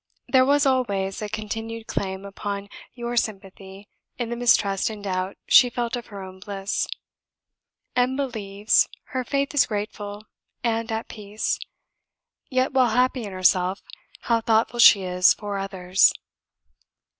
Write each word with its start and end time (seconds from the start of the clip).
There 0.27 0.45
was 0.47 0.65
always 0.65 1.21
a 1.21 1.29
continued 1.29 1.85
claim 1.85 2.25
upon 2.25 2.69
your 2.95 3.15
sympathy 3.15 3.87
in 4.17 4.31
the 4.31 4.35
mistrust 4.35 4.89
and 4.89 5.03
doubt 5.03 5.37
she 5.47 5.69
felt 5.69 5.95
of 5.95 6.07
her 6.07 6.23
own 6.23 6.39
bliss. 6.39 6.87
M 7.95 8.15
believes; 8.15 8.89
her 9.13 9.23
faith 9.23 9.53
is 9.53 9.67
grateful 9.67 10.25
and 10.63 10.91
at 10.91 11.07
peace; 11.07 11.59
yet 12.49 12.71
while 12.71 12.89
happy 12.89 13.25
in 13.25 13.31
herself, 13.31 13.83
how 14.21 14.41
thoughtful 14.41 14.79
she 14.79 15.03
is 15.03 15.35
for 15.35 15.59
others!" 15.59 16.11